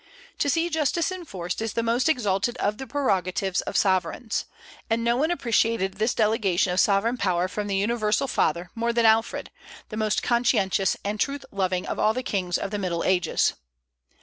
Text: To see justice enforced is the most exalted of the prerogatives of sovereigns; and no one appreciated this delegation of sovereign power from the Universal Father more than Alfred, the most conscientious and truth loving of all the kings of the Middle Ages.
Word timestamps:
To 0.39 0.49
see 0.49 0.67
justice 0.71 1.11
enforced 1.11 1.61
is 1.61 1.73
the 1.73 1.83
most 1.83 2.09
exalted 2.09 2.57
of 2.57 2.79
the 2.79 2.87
prerogatives 2.87 3.61
of 3.61 3.77
sovereigns; 3.77 4.45
and 4.89 5.03
no 5.03 5.15
one 5.15 5.29
appreciated 5.29 5.93
this 5.97 6.15
delegation 6.15 6.73
of 6.73 6.79
sovereign 6.79 7.17
power 7.17 7.47
from 7.47 7.67
the 7.67 7.75
Universal 7.77 8.29
Father 8.29 8.71
more 8.73 8.93
than 8.93 9.05
Alfred, 9.05 9.51
the 9.89 9.97
most 9.97 10.23
conscientious 10.23 10.97
and 11.05 11.19
truth 11.19 11.45
loving 11.51 11.85
of 11.85 11.99
all 11.99 12.15
the 12.15 12.23
kings 12.23 12.57
of 12.57 12.71
the 12.71 12.79
Middle 12.79 13.03
Ages. 13.03 13.53